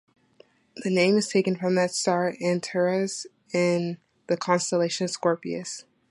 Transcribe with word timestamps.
The 0.77 0.89
name 0.89 1.15
is 1.15 1.27
taken 1.27 1.55
from 1.57 1.75
the 1.75 1.87
star 1.87 2.33
Antares 2.43 3.27
in 3.53 3.99
the 4.25 4.35
constellation 4.35 5.07
Scorpius. 5.07 5.83